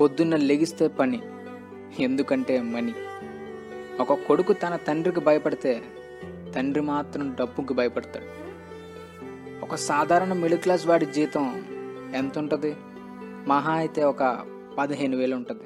[0.00, 1.22] పొద్దున్న లెగిస్తే పని
[1.98, 2.94] ఎందుకంటే మనీ.
[4.00, 5.82] ఒక కొడుకు తన తండ్రికి భయపడితే
[6.54, 8.42] తండ్రి మాత్రం డబ్బుకి భయపడతాడు.
[9.64, 11.64] ఒక సాధారణ మిడిల్ క్లాస్ వాడి జీతం
[12.14, 12.76] ఎంత ఉంటుంది
[13.46, 14.46] మహా అయితే ఒక
[14.78, 15.62] పదిహేను వేలు ఉంటుంది.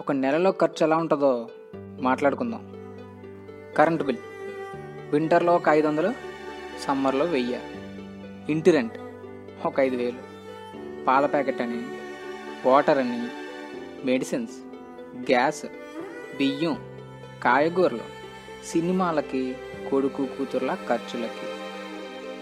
[0.00, 1.48] ఒక నెలలో ఖర్చు ఎలా ఉంటుందో
[2.00, 2.72] మాట్లాడుకుందాం.
[3.76, 4.18] Current bill.
[5.12, 6.14] వింటర్లో ఒక ఐదు వందలు
[6.80, 7.60] సమ్మర్లో వెయ్యి.
[8.52, 8.98] ఇంటి రెంట్
[9.66, 10.34] ఒక ఐదు వేలు.
[11.04, 11.82] పాల ప్యాకెట్ అని
[12.68, 13.43] వాటర్ అని
[14.04, 14.52] మెడిసిన్స్
[15.16, 15.66] గ్యాస్
[16.36, 16.76] బియ్యం
[17.42, 18.00] కాయగూరలు
[18.66, 19.56] సినిమాలకి
[19.90, 21.46] కొడుకు కూతుర్ల ఖర్చులకి.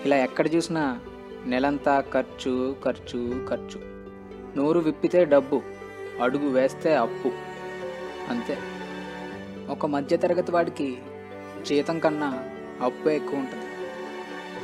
[0.04, 1.00] ఇలా ఎక్కడ చూసినా
[1.46, 3.80] నెలంతా ఖర్చు ఖర్చు ఖర్చు.
[4.56, 5.62] నోరు విప్పితే డబ్బు
[6.22, 7.32] అడుగు వేస్తే అప్పు.
[8.28, 8.58] అంతే.
[9.70, 10.98] ఒక మధ్యతరగతి వాడికి
[11.66, 12.44] జీతం కన్నా
[12.82, 13.66] అప్పు ఎక్కువ ఉంటుంది.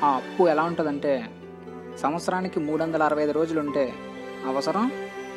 [0.05, 1.31] ఆ అప్పు ఎలా ఉంటుందంటే
[1.99, 3.95] సంవత్సరానికి మూడు వందల అరవై ఐదు రోజులు ఉంటే
[4.47, 4.93] అవసరం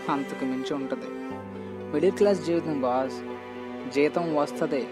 [0.09, 1.05] అంతకు మించి ఉంటుంది.
[1.91, 3.21] మిడిల్ క్లాస్ జీవితం బాస్
[3.91, 4.87] జీతం వస్తుంది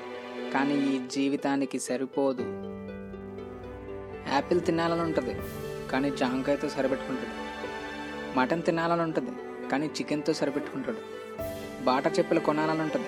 [0.53, 2.41] కానీ ఈ జీవితానికి సరిపోదు.
[4.33, 5.35] యాపిల్ తినాలని ఉంటుంది
[5.91, 7.49] కానీ జాంకాయతో సరిపెట్టుకుంటాడు.
[8.39, 9.31] మటన్ తినాలని ఉంటుంది
[9.69, 10.97] కానీ చికెన్తో సరిపెట్టుకుంటాడు.
[11.83, 13.05] బాట చెప్పులు కొనాలని ఉంటుంది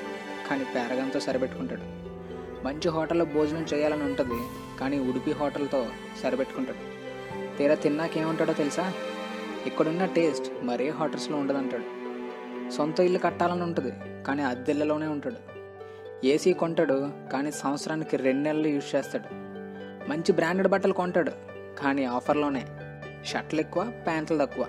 [0.50, 1.82] కానీ పేరగంతో సరిపెట్టుకుంటాడు.
[2.66, 4.40] మంచి హోటల్లో భోజనం చేయాలని ఉంటుంది
[4.80, 5.88] కానీ ఉడిపి హోటల్తో
[6.24, 6.78] సరిపెట్టుకుంటాడు.
[7.58, 8.94] తీరా తిన్నాక ఏముంటాడో తెలుసా?
[9.66, 12.01] ఇక్కడున్న టేస్ట్ మరే హోటల్స్లో ఉండదంటాడు.
[12.72, 15.36] సొంత ఇల్లు కట్టాలని ఉంటుంది కానీ అద్దెళ్ళలోనే ఉంటాడు.
[16.26, 19.34] ఏసీ కొంటాడు కానీ సంవత్సరానికి రెండు నెలలు యూజ్ చేస్తాడు.
[20.10, 21.32] మంచి బ్రాండెడ్ బట్టలు కొంటాడు
[21.80, 22.66] కానీ ఆఫర్లోనే.
[23.26, 24.66] షర్ట్లు ఎక్కువ ప్యాంట్లు తక్కువ.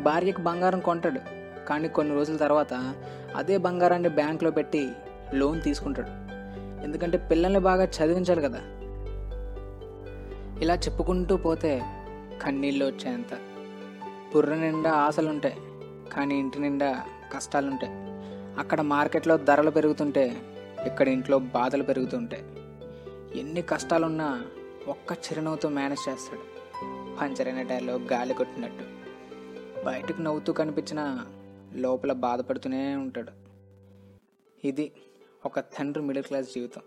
[0.00, 1.20] భార్యకు బంగారం కొంటాడు
[1.66, 2.94] కానీ కొన్ని రోజుల తర్వాత
[3.36, 4.92] అదే బంగారాన్ని బ్యాంకులో పెట్టి
[5.34, 6.08] లోన్ తీసుకుంటాడు.
[6.84, 8.58] ఎందుకంటే పిల్లల్ని బాగా చదివించాలి కదా.
[10.62, 11.82] ఇలా చెప్పుకుంటూ పోతే
[12.42, 13.34] కన్నీళ్ళు వచ్చేంత.
[14.34, 15.56] బుర్ర నిండా ఆశలుంటాయి.
[16.12, 17.92] కానీ ఇంటి నిండా కష్టాలుంటాయి.
[18.58, 20.42] అక్కడ మార్కెట్లో ధరలు పెరుగుతుంటే
[20.86, 22.42] ఇక్కడ ఇంట్లో బాధలు పెరుగుతుంటాయి.
[23.40, 24.44] ఎన్ని కష్టాలున్నా
[24.88, 26.52] ఒక్క చిరునవ్వుతో మేనేజ్ చేస్తాడు.
[27.20, 28.84] పంచరైన టైర్లో గాలి కొట్టినట్టు.
[29.84, 31.24] బయటకు నవ్వుతూ కనిపించిన
[31.74, 33.32] లోపల బాధపడుతూనే ఉంటాడు.
[34.66, 34.92] ఇది
[35.44, 36.82] ఒక తండ్రి మిడిల్ క్లాస్ జీవితం.